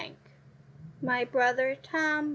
My 1.01 1.25
brother 1.25 1.75
Tom 1.83 2.29